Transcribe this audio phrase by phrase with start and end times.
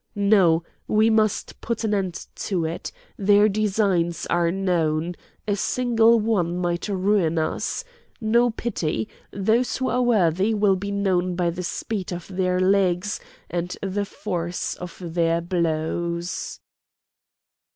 [0.15, 0.63] "No!
[0.87, 2.91] we must put an end to it!
[3.17, 5.13] their designs are known!
[5.47, 7.83] a single one might ruin us!
[8.19, 9.07] no pity!
[9.31, 14.05] Those who are worthy will be known by the speed of their legs and the
[14.05, 16.59] force of their blows."